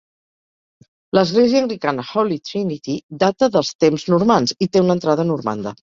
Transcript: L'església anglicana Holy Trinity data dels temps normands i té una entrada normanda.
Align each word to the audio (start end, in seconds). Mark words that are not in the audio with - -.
L'església 1.17 1.61
anglicana 1.65 2.05
Holy 2.13 2.37
Trinity 2.53 2.97
data 3.25 3.53
dels 3.57 3.73
temps 3.85 4.07
normands 4.15 4.57
i 4.69 4.73
té 4.77 4.85
una 4.87 4.97
entrada 4.99 5.29
normanda. 5.35 5.77